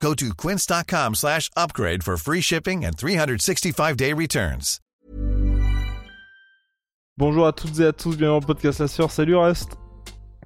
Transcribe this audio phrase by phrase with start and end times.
[0.00, 4.78] Go to quince.com slash upgrade for free shipping and 365-day returns.
[7.18, 9.10] Bonjour à toutes et à tous, bienvenue au podcast La Sœur.
[9.10, 9.78] Salut Rest.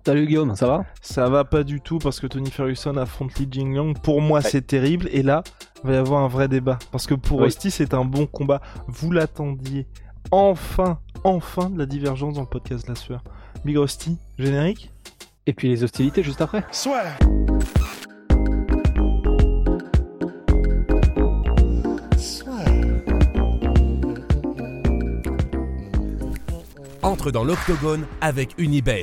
[0.07, 0.85] Salut Guillaume, ça va?
[1.03, 3.95] Ça va pas du tout parce que Tony Ferguson affronte Li Jingliang.
[4.01, 5.09] Pour moi, c'est terrible.
[5.13, 5.43] Et là,
[5.83, 6.79] il va y avoir un vrai débat.
[6.93, 7.45] Parce que pour Oui.
[7.47, 8.63] Rusty, c'est un bon combat.
[8.87, 9.87] Vous l'attendiez.
[10.31, 13.23] Enfin, enfin de la divergence dans le podcast La Sueur.
[13.65, 14.91] Big Rusty, générique?
[15.47, 16.65] Et puis les hostilités juste après
[27.11, 29.01] entre dans l'octogone avec Unibet.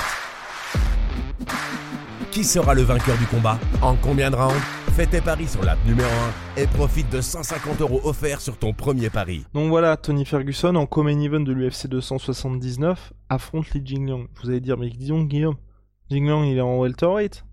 [2.31, 4.55] Qui sera le vainqueur du combat En combien de rounds
[4.95, 6.09] Fais tes paris sur l'app numéro
[6.57, 9.45] 1 et profite de 150 euros offerts sur ton premier pari.
[9.53, 14.27] Donc voilà, Tony Ferguson en co-main event de l'UFC 279 affronte Li Jingliang.
[14.41, 15.55] Vous allez dire, mais disons Guillaume,
[16.09, 17.43] Jingliang il est en welterweight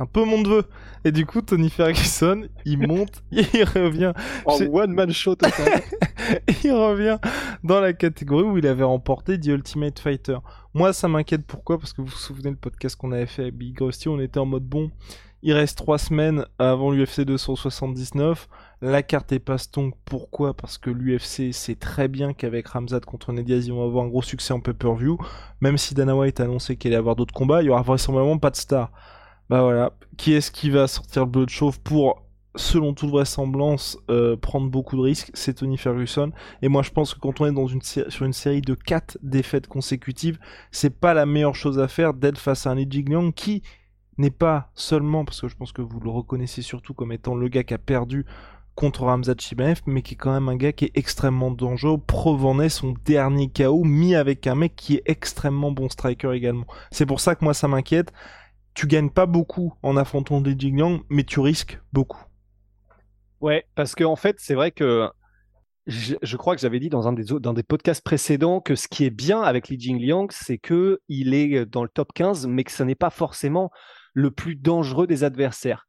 [0.00, 0.62] un peu mon neveu.
[1.04, 4.12] Et du coup, Tony Ferguson, il monte, il revient
[4.46, 5.82] En C'est- one man show total.
[6.64, 7.18] il revient
[7.64, 10.38] dans la catégorie où il avait remporté The Ultimate Fighter.
[10.74, 11.78] Moi, ça m'inquiète pourquoi?
[11.78, 14.38] Parce que vous vous souvenez le podcast qu'on avait fait avec Big Rusty, on était
[14.38, 14.90] en mode bon.
[15.42, 18.48] Il reste trois semaines avant l'UFC 279.
[18.82, 19.94] La carte est passe donc.
[20.04, 20.54] Pourquoi?
[20.54, 24.08] Parce que l'UFC sait très bien qu'avec Ramzat contre Ned Diaz, ils vont avoir un
[24.08, 25.16] gros succès en pay-per-view.
[25.60, 28.38] Même si Dana White a annoncé qu'il allait avoir d'autres combats, il y aura vraisemblablement
[28.38, 28.90] pas de star.
[29.48, 29.92] Bah voilà.
[30.16, 32.24] Qui est-ce qui va sortir le bleu de chauve pour,
[32.58, 36.32] selon toute vraisemblance, euh, prendre beaucoup de risques C'est Tony Ferguson.
[36.60, 39.18] Et moi, je pense que quand on est dans une sur une série de 4
[39.22, 40.38] défaites consécutives,
[40.70, 43.62] c'est pas la meilleure chose à faire d'être face à un Li Jingliang qui
[44.18, 47.48] n'est pas seulement, parce que je pense que vous le reconnaissez surtout comme étant le
[47.48, 48.26] gars qui a perdu
[48.74, 51.98] contre Ramzat Chimaev, mais qui est quand même un gars qui est extrêmement dangereux.
[51.98, 56.32] Preuve en est son dernier KO mis avec un mec qui est extrêmement bon striker
[56.32, 56.66] également.
[56.90, 58.12] C'est pour ça que moi ça m'inquiète.
[58.74, 62.27] Tu gagnes pas beaucoup en affrontant Li Jingliang, mais tu risques beaucoup.
[63.40, 65.08] Ouais, parce que en fait, c'est vrai que
[65.86, 69.04] je, crois que j'avais dit dans un des, dans des podcasts précédents que ce qui
[69.04, 72.72] est bien avec Li Jingliang, c'est que il est dans le top 15, mais que
[72.72, 73.70] ce n'est pas forcément
[74.12, 75.86] le plus dangereux des adversaires.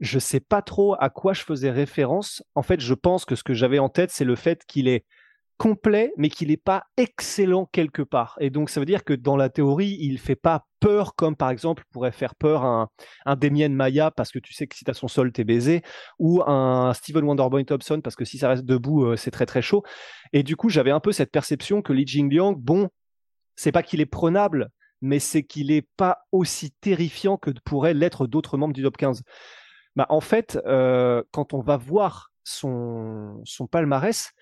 [0.00, 2.42] Je sais pas trop à quoi je faisais référence.
[2.54, 5.04] En fait, je pense que ce que j'avais en tête, c'est le fait qu'il est
[5.58, 8.36] complet, mais qu'il n'est pas excellent quelque part.
[8.40, 11.50] Et donc, ça veut dire que dans la théorie, il fait pas peur comme par
[11.50, 12.88] exemple pourrait faire peur un,
[13.24, 15.82] un Maya parce que tu sais que si tu as son sol, t'es baisé,
[16.18, 19.62] ou un Steven Wonderboy Thompson parce que si ça reste debout, euh, c'est très très
[19.62, 19.82] chaud.
[20.32, 22.88] Et du coup, j'avais un peu cette perception que Li Jingliang, bon,
[23.54, 24.68] c'est pas qu'il est prenable,
[25.00, 29.22] mais c'est qu'il est pas aussi terrifiant que pourraient l'être d'autres membres du top 15.
[29.96, 34.32] Bah, en fait, euh, quand on va voir son, son palmarès,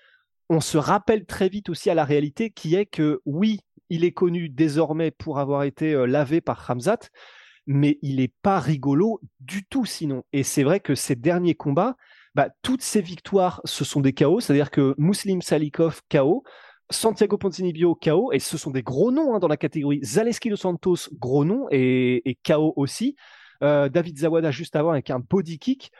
[0.49, 4.11] on se rappelle très vite aussi à la réalité qui est que oui, il est
[4.11, 7.09] connu désormais pour avoir été euh, lavé par Ramzat,
[7.67, 10.23] mais il n'est pas rigolo du tout sinon.
[10.33, 11.95] Et c'est vrai que ces derniers combats,
[12.35, 16.43] bah, toutes ces victoires, ce sont des KO, c'est-à-dire que Muslim Salikov KO,
[16.91, 19.99] Santiago Ponzinibbio KO, et ce sont des gros noms hein, dans la catégorie.
[20.03, 23.15] Zaleski dos Santos, gros nom, et, et KO aussi.
[23.63, 25.91] Euh, David Zawada juste avant avec un body kick.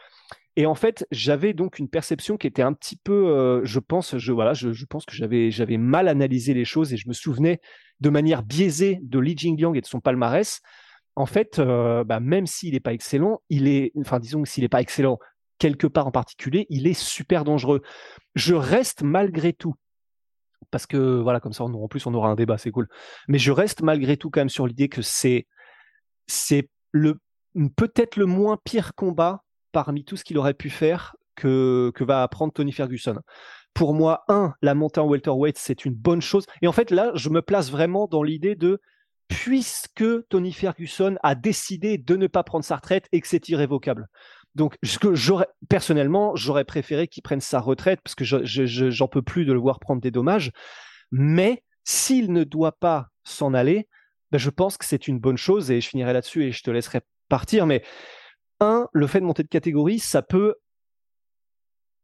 [0.57, 4.17] Et en fait, j'avais donc une perception qui était un petit peu, euh, je pense,
[4.17, 7.59] je voilà, je, pense que j'avais j'avais mal analysé les choses et je me souvenais
[7.99, 10.61] de manière biaisée de Li Jingliang et de son palmarès.
[11.17, 14.63] En fait, euh, bah, même s'il n'est pas excellent, il est, enfin disons que s'il
[14.63, 15.19] n'est pas excellent
[15.59, 17.81] quelque part en particulier, il est super dangereux.
[18.35, 19.75] Je reste malgré tout,
[20.71, 22.89] parce que voilà, comme ça, on, en plus, on aura un débat, c'est cool.
[23.27, 25.47] Mais je reste malgré tout quand même sur l'idée que c'est
[26.27, 27.19] c'est le
[27.77, 29.44] peut-être le moins pire combat
[29.75, 33.17] parmi tout ce qu'il aurait pu faire que, que va apprendre Tony Ferguson.
[33.73, 36.45] Pour moi, un, la montée en welterweight, c'est une bonne chose.
[36.61, 38.79] Et en fait, là, je me place vraiment dans l'idée de
[39.27, 44.07] puisque Tony Ferguson a décidé de ne pas prendre sa retraite et que c'est irrévocable.
[44.53, 48.65] Donc, ce que j'aurais, personnellement, j'aurais préféré qu'il prenne sa retraite parce que je, je-
[48.65, 50.51] je- j'en peux plus de le voir prendre des dommages.
[51.11, 53.89] Mais s'il ne doit pas s'en aller,
[54.31, 56.71] ben, je pense que c'est une bonne chose et je finirai là-dessus et je te
[56.71, 57.65] laisserai partir.
[57.65, 57.83] Mais
[58.65, 60.55] un, le fait de monter de catégorie, ça peut.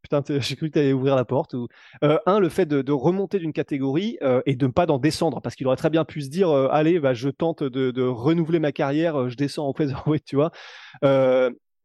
[0.02, 1.54] Putain, j'ai cru que tu allais ouvrir la porte.
[2.02, 5.40] Euh, un, le fait de, remonter d'une catégorie euh, et de ne pas d'en descendre,
[5.40, 8.58] parce qu'il aurait très bien pu se dire euh, allez, bah, je tente de, renouveler
[8.58, 10.50] ma carrière, je descends en featherweight, tu vois.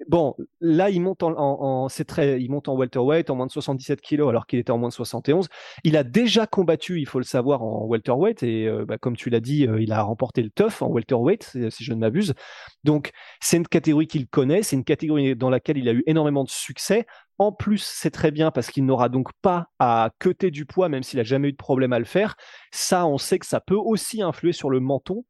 [0.08, 4.00] Bon, là, il monte en, c'est très, il monte en welterweight en moins de 77
[4.00, 5.48] kilos alors qu'il était en moins de 71.
[5.84, 9.32] Il a déjà combattu, il faut le savoir, en welterweight et euh, bah, comme tu
[9.32, 12.36] l'as dit, euh, il a remporté le tough en welterweight, si je ne m'abuse.
[12.84, 13.10] Donc,
[13.42, 16.50] c'est une catégorie qu'il connaît, c'est une catégorie dans laquelle il a eu énormément de
[16.50, 17.08] succès.
[17.40, 21.04] En plus, c'est très bien parce qu'il n'aura donc pas à cuter du poids, même
[21.04, 22.36] s'il a jamais eu de problème à le faire.
[22.72, 25.24] Ça, on sait que ça peut aussi influer sur le menton.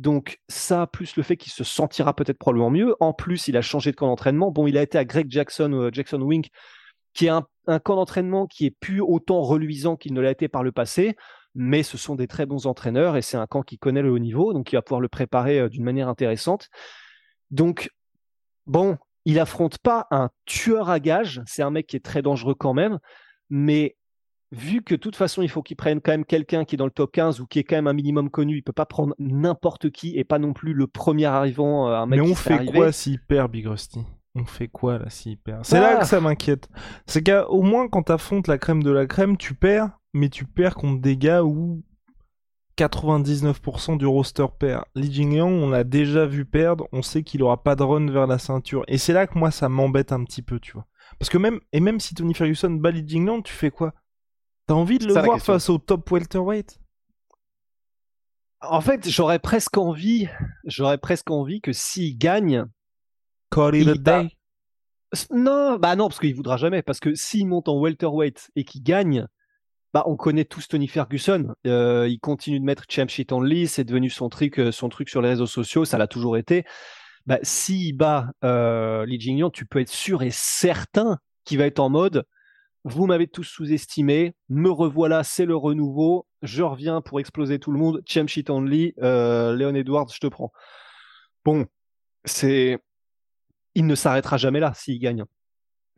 [0.00, 2.96] Donc ça, plus le fait qu'il se sentira peut-être probablement mieux.
[3.00, 4.50] En plus, il a changé de camp d'entraînement.
[4.50, 6.48] Bon, il a été à Greg Jackson, euh, Jackson Wink,
[7.12, 7.46] qui est un,
[7.84, 11.16] camp d'entraînement qui est plus autant reluisant qu'il ne l'a été par le passé.
[11.54, 14.18] Mais ce sont des très bons entraîneurs et c'est un camp qui connaît le haut
[14.18, 16.70] niveau, donc il va pouvoir le préparer euh, d'une manière intéressante.
[17.50, 17.90] Donc,
[18.66, 18.96] bon,
[19.26, 21.42] il affronte pas un tueur à gage.
[21.44, 22.98] C'est un mec qui est très dangereux quand même,
[23.50, 23.96] mais
[24.52, 26.84] vu que de toute façon, il faut qu'il prenne quand même quelqu'un qui est dans
[26.84, 29.14] le top 15 ou qui est quand même un minimum connu, il peut pas prendre
[29.18, 32.64] n'importe qui et pas non plus le premier arrivant, euh, un mec Mais on fait
[32.66, 34.00] quoi s'il perd, Big Rusty?
[34.34, 35.64] On fait quoi là s'il perd?
[35.64, 36.68] C'est là que ça m'inquiète.
[37.06, 40.76] C'est qu'au moins quand t'affrontes la crème de la crème, tu perds, mais tu perds
[40.76, 41.82] contre des gars où
[42.78, 44.84] 99% du roster perd.
[44.94, 48.26] Li Jingliang, on l'a déjà vu perdre, on sait qu'il aura pas de run vers
[48.26, 48.84] la ceinture.
[48.88, 50.86] Et c'est là que moi ça m'embête un petit peu, tu vois.
[51.18, 53.92] Parce que même, et même si Tony Ferguson bat Li Jingliang, tu fais quoi?
[54.70, 56.78] T'as envie de le voir face au top welterweight?
[58.60, 60.28] En fait, j'aurais presque envie,
[60.64, 62.66] j'aurais presque envie que s'il gagne,
[63.50, 64.28] call it a day.
[65.32, 66.82] Non, bah non, parce qu'il voudra jamais.
[66.82, 69.26] Parce que s'il monte en welterweight et qu'il gagne,
[69.92, 71.52] bah on connaît tous Tony Ferguson.
[71.66, 75.08] Euh, il continue de mettre champ sheet only, c'est devenu son truc, euh, son truc
[75.08, 76.64] sur les réseaux sociaux, ça l'a toujours été.
[77.26, 81.80] Bah s'il bat euh, Li Jingliang, tu peux être sûr et certain qu'il va être
[81.80, 82.24] en mode
[82.84, 87.78] vous m'avez tous sous-estimé, me revoilà, c'est le renouveau, je reviens pour exploser tout le
[87.78, 90.52] monde, champ shit only, euh, Léon Edwards, je te prends.
[91.44, 91.66] Bon,
[92.24, 92.78] c'est,
[93.74, 95.24] il ne s'arrêtera jamais là s'il gagne.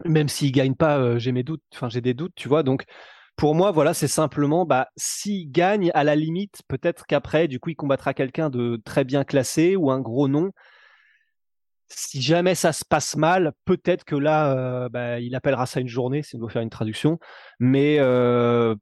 [0.04, 2.62] Même s'il gagne pas, euh, j'ai mes doutes, enfin j'ai des doutes, tu vois.
[2.62, 2.84] Donc
[3.36, 7.70] pour moi, voilà, c'est simplement, bah, s'il gagne, à la limite, peut-être qu'après, du coup,
[7.70, 10.50] il combattra quelqu'un de très bien classé ou un gros nom
[11.94, 15.88] si jamais ça se passe mal, peut-être que là, euh, bah, il appellera ça une
[15.88, 17.18] journée, si on doit faire une traduction.
[17.60, 18.74] Mais euh...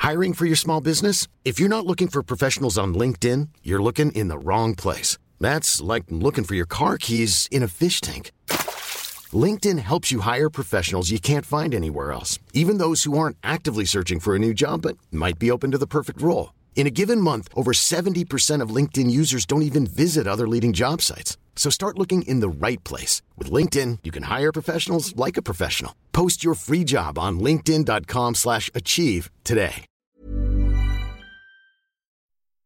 [0.00, 1.26] Hiring for your small business?
[1.44, 5.18] If you're not looking for professionals on LinkedIn, you're looking in the wrong place.
[5.40, 8.30] That's like looking for your car keys in a fish tank.
[9.32, 13.84] LinkedIn helps you hire professionals you can't find anywhere else, even those who aren't actively
[13.84, 16.50] searching for a new job but might be open to the perfect role.
[16.76, 21.02] In a given month, over 70% of LinkedIn users don't even visit other leading job
[21.02, 21.36] sites.
[21.56, 23.20] So start looking in the right place.
[23.36, 25.92] With LinkedIn, you can hire professionals like a professional.
[26.12, 29.84] Post your free job on linkedin.com slash achieve today.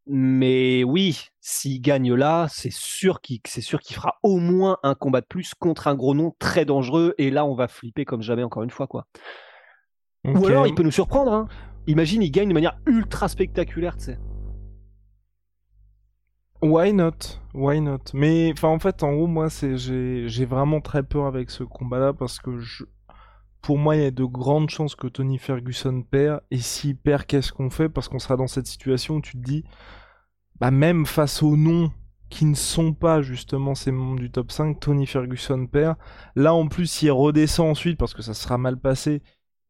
[0.06, 5.26] Mais oui, s'il gagne là, c'est sûr qu'il qu'il fera au moins un combat de
[5.26, 7.14] plus contre un gros nom très dangereux.
[7.18, 8.88] Et là, on va flipper comme jamais encore une fois.
[8.88, 9.06] quoi.
[10.24, 10.36] Okay.
[10.36, 11.32] Ou alors, il peut nous surprendre.
[11.32, 11.48] Hein.
[11.86, 14.18] Imagine, il gagne de manière ultra spectaculaire, tu sais.
[16.62, 17.40] Why not?
[17.54, 17.98] Why not?
[18.14, 22.12] Mais enfin, en fait, en gros, moi, c'est j'ai vraiment très peur avec ce combat-là
[22.12, 22.84] parce que je...
[23.62, 26.40] pour moi, il y a de grandes chances que Tony Ferguson perd.
[26.52, 27.88] Et s'il perd, qu'est-ce qu'on fait?
[27.88, 29.64] Parce qu'on sera dans cette situation où tu te dis,
[30.60, 31.90] bah, même face aux noms
[32.30, 35.96] qui ne sont pas justement ces membres du top 5, Tony Ferguson perd.
[36.36, 39.20] Là, en plus, s'il redescend ensuite parce que ça sera mal passé,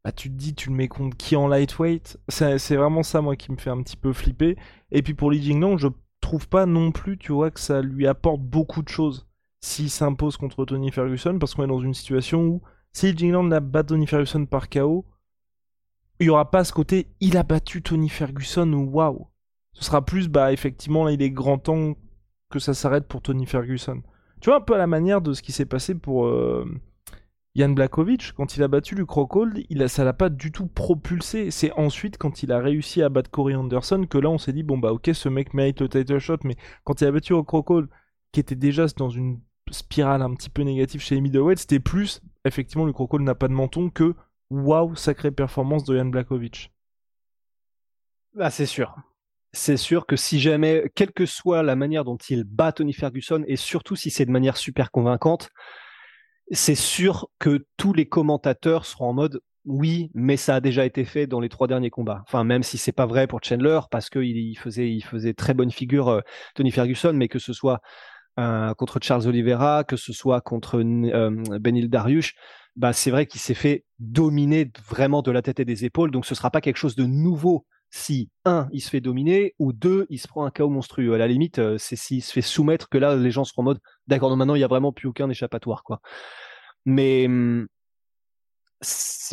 [0.05, 2.19] bah, tu te dis, tu le mets contre qui en lightweight?
[2.29, 4.57] C'est vraiment ça, moi, qui me fait un petit peu flipper.
[4.91, 5.89] Et puis pour Li Jingliang, je
[6.21, 9.27] trouve pas non plus, tu vois, que ça lui apporte beaucoup de choses
[9.61, 13.49] s'il s'impose contre Tony Ferguson, parce qu'on est dans une situation où si Li Jingliang
[13.49, 15.07] n'a pas Tony Ferguson par KO,
[16.19, 19.29] il y aura pas ce côté, il a battu Tony Ferguson, ou waouh.
[19.73, 21.95] Ce sera plus, bah, effectivement, là, il est grand temps
[22.51, 24.03] que ça s'arrête pour Tony Ferguson.
[24.41, 26.27] Tu vois, un peu à la manière de ce qui s'est passé pour.
[26.27, 26.67] Euh,
[27.55, 30.67] Yann Blakovic, quand il a battu Luke Rockhold, il a, ça l'a pas du tout
[30.67, 31.51] propulsé.
[31.51, 34.63] C'est ensuite, quand il a réussi à battre Corey Anderson, que là, on s'est dit,
[34.63, 37.51] bon, bah, ok, ce mec mérite le title shot, mais quand il a battu Luke
[37.51, 37.89] Rockhold,
[38.33, 39.41] qui était déjà dans une
[39.71, 43.49] spirale un petit peu négative chez les middleweight, c'était plus, effectivement, Luke Rockhold n'a pas
[43.49, 44.15] de menton que,
[44.49, 46.73] waouh, sacrée performance de Yann Blakovic.
[48.41, 48.97] Ah, c'est sûr.
[49.53, 53.45] C'est sûr que si jamais, quelle que soit la manière dont il bat Tony Ferguson,
[53.47, 55.51] et surtout si c'est de manière super convaincante,
[56.51, 61.05] c'est sûr que tous les commentateurs seront en mode oui, mais ça a déjà été
[61.05, 62.23] fait dans les trois derniers combats.
[62.27, 66.21] Enfin, même si c'est pas vrai pour Chandler, parce qu'il faisait, très bonne figure euh,
[66.55, 67.81] Tony Ferguson, mais que ce soit
[68.41, 72.35] euh, contre Charles Oliveira, que ce soit contre euh, Benil Dariush,
[72.75, 76.11] bah c'est vrai qu'il s'est fait dominer vraiment de la tête et des épaules.
[76.11, 79.73] Donc ce sera pas quelque chose de nouveau si un il se fait dominer ou
[79.73, 81.15] deux il se prend un chaos monstrueux.
[81.15, 83.65] À la limite, euh, c'est s'il se fait soumettre que là les gens seront en
[83.67, 84.35] mode d'accord.
[84.37, 86.01] Maintenant il y a vraiment plus aucun échappatoire quoi.
[86.87, 87.69] Mais hum,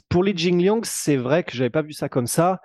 [0.09, 2.61] pour Li Jingliang, c'est vrai que j'avais pas vu ça comme ça.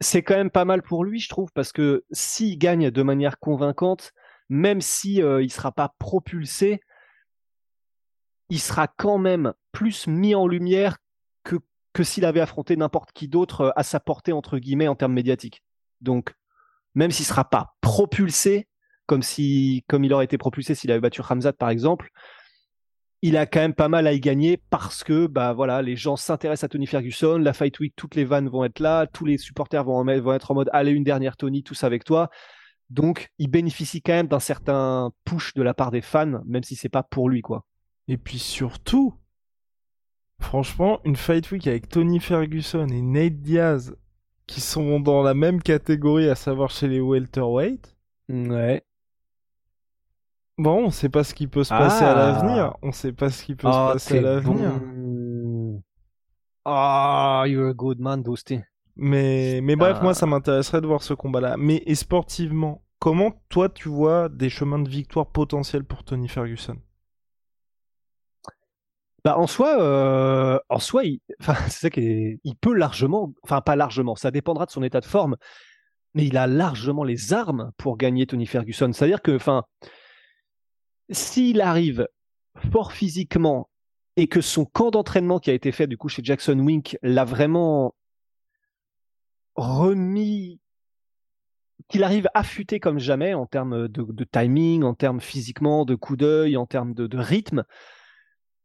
[0.00, 3.38] C'est quand même pas mal pour lui, je trouve, parce que s'il gagne de manière
[3.38, 4.12] convaincante,
[4.48, 6.80] même si euh, il sera pas propulsé,
[8.50, 10.98] il sera quand même plus mis en lumière
[11.94, 15.14] que, s'il avait affronté n'importe qui d'autre euh, à sa portée, entre guillemets, en termes
[15.14, 15.62] médiatiques.
[16.02, 16.34] Donc,
[16.94, 18.68] même s'il sera pas propulsé,
[19.06, 22.10] comme, il aurait été propulsé s'il avait battu Ramzat, par exemple,
[23.22, 26.14] il a quand même pas mal à y gagner parce que bah voilà, les gens
[26.14, 29.38] s'intéressent à Tony Ferguson, la Fight Week, toutes les vannes vont être là, tous les
[29.38, 32.28] supporters vont, vont être en mode allez une dernière Tony, tous avec toi.
[32.90, 36.76] Donc il bénéficie quand même d'un certain push de la part des fans, même si
[36.76, 37.64] c'est pas pour lui quoi.
[38.08, 39.14] Et puis surtout,
[40.40, 43.94] franchement, une Fight Week avec Tony Ferguson et Nate Diaz
[44.46, 47.96] qui sont dans la même catégorie, à savoir chez les welterweight.
[48.28, 48.82] Ouais.
[50.58, 52.76] Bon, on sait pas ce qui peut se passer à l'avenir.
[52.82, 54.70] On sait pas ce qui peut se Ah, passer à l'avenir.
[54.80, 55.82] bon.
[56.64, 58.60] Ah, you're a good man, Dusty.
[58.96, 60.02] Mais, mais bref, Ah.
[60.02, 61.56] moi, ça m'intéresserait de voir ce combat-là.
[61.58, 66.76] Mais et sportivement, comment toi tu vois des chemins de victoire potentiels pour Tony Ferguson?
[69.24, 71.20] Bah, en soi, euh, en soi, il,
[71.68, 75.06] c'est ça qui il peut largement, enfin pas largement, ça dépendra de son état de
[75.06, 75.36] forme,
[76.12, 78.92] mais il a largement les armes pour gagner Tony Ferguson.
[78.92, 79.64] C'est-à-dire que, enfin,
[81.08, 82.06] s'il arrive
[82.70, 83.70] fort physiquement
[84.16, 87.24] et que son camp d'entraînement qui a été fait du coup chez Jackson Wink l'a
[87.24, 87.94] vraiment
[89.56, 90.60] remis,
[91.88, 96.56] qu'il arrive affûté comme jamais en termes de, timing, en termes physiquement, de coup d'œil,
[96.58, 97.64] en termes de rythme,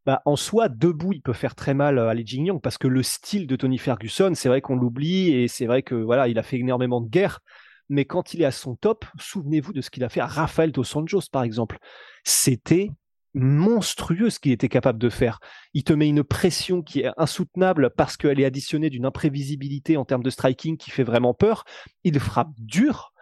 [0.06, 3.02] bah, en soi, debout, il peut faire très mal à Li Jingliang parce que le
[3.02, 6.42] style de Tony Ferguson, c'est vrai qu'on l'oublie et c'est vrai que voilà, il a
[6.42, 7.40] fait énormément de guerres.
[7.88, 10.72] Mais quand il est à son top, souvenez-vous de ce qu'il a fait à Rafael
[10.72, 11.78] dos Anjos, par exemple.
[12.24, 12.90] C'était
[13.34, 15.38] monstrueux ce qu'il était capable de faire.
[15.74, 20.04] Il te met une pression qui est insoutenable parce qu'elle est additionnée d'une imprévisibilité en
[20.04, 21.64] termes de striking qui fait vraiment peur.
[22.04, 23.12] Il frappe dur.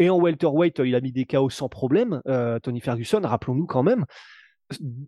[0.00, 2.20] Et en welterweight, il a mis des KO sans problème.
[2.26, 4.06] Euh, Tony Ferguson, rappelons-nous quand même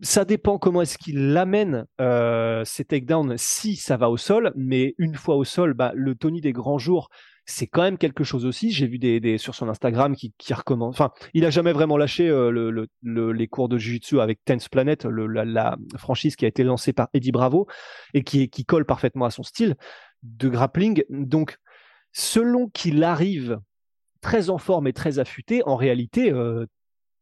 [0.01, 4.95] ça dépend comment est-ce qu'il amène euh, ses takedowns si ça va au sol, mais
[4.97, 7.09] une fois au sol, bah, le Tony des grands jours,
[7.45, 8.71] c'est quand même quelque chose aussi.
[8.71, 10.53] J'ai vu des, sur son Instagram qui, qui.
[10.53, 14.43] Enfin, il a jamais vraiment lâché euh, le, le, le- les cours de jiu-jitsu avec
[14.43, 17.65] Tense Planet, la, franchise qui a été lancée par Eddie Bravo
[18.13, 19.75] et qui, qui colle parfaitement à son style
[20.23, 21.03] de grappling.
[21.09, 21.57] Donc,
[22.11, 23.59] selon qu'il arrive
[24.19, 26.65] très en forme et très affûté, en réalité, euh,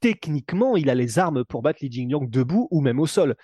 [0.05, 3.35] techniquement, il a les armes pour battre Li Jingliang debout ou même au sol.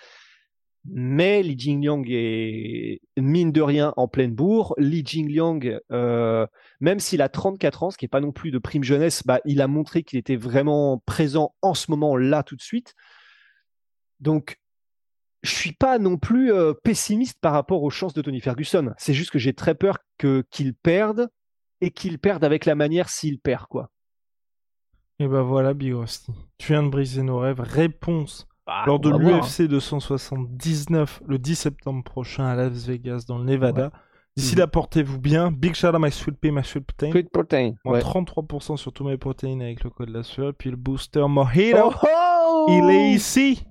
[0.84, 4.72] Mais Li Jingliang est mine de rien en pleine bourre.
[4.78, 6.46] Li Jingliang, euh,
[6.78, 9.40] même s'il a 34 ans, ce qui n'est pas non plus de prime jeunesse, bah,
[9.44, 12.94] il a montré qu'il était vraiment présent en ce moment là tout de suite.
[14.20, 14.56] Donc,
[15.42, 18.92] je suis pas non plus euh, pessimiste par rapport aux chances de Tony Ferguson.
[18.98, 21.28] C'est juste que j'ai très peur qu'il perde
[21.80, 23.90] et qu'il perde avec la manière s'il perd quoi.
[25.18, 26.32] Et bah voilà, Big Rusty.
[26.58, 27.60] Tu viens de briser nos rêves.
[27.60, 33.44] Réponse Ah, lors de l'UFC 279 le 10 septembre prochain à Las Vegas dans le
[33.44, 33.90] Nevada.
[34.36, 34.60] D'ici Mhm.
[34.60, 35.50] là, portez-vous bien.
[35.52, 37.10] Big shout out my sweet pea, my sweet protein.
[37.10, 37.74] Sweet protein.
[37.84, 38.00] Ouais.
[38.00, 40.54] 33% sur tous mes protéines avec le code la sueur.
[40.54, 41.76] Puis le booster Mojito.
[41.84, 43.64] Oh, oh Il est ici.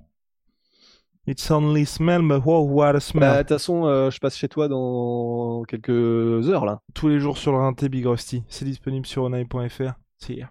[1.26, 3.20] It's only smell, but wow, what a smell.
[3.20, 6.80] Bah, de toute façon, euh, je passe chez toi dans quelques heures là.
[6.94, 8.42] Tous les jours sur le Rinté Big Rusty.
[8.48, 9.94] C'est disponible sur onai.fr.
[10.18, 10.50] See ya.